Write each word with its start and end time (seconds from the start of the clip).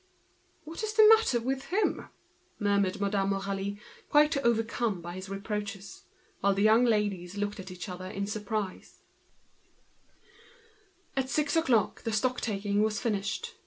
"What 0.63 0.81
is 0.81 0.93
the 0.93 1.07
matter 1.15 1.39
with 1.39 1.65
him?" 1.65 2.09
murmured 2.57 2.99
Madame 2.99 3.29
Aurélie, 3.33 3.77
quite 4.09 4.35
overcome 4.37 4.99
by 4.99 5.13
his 5.13 5.29
reproaches. 5.29 6.05
And 6.43 6.57
the 6.57 6.63
young 6.63 6.85
ladies 6.85 7.37
looked 7.37 7.59
at 7.59 7.69
each 7.69 7.87
other 7.87 8.07
with 8.11 8.23
a 8.23 8.25
surprised 8.25 8.95
air. 11.15 11.21
At 11.23 11.29
six 11.29 11.55
o'clock 11.55 12.01
the 12.01 12.11
stock 12.11 12.41
taking 12.41 12.81
was 12.81 12.99
finished. 12.99 13.53